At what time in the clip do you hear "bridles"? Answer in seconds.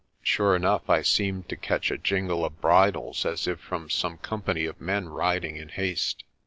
2.59-3.23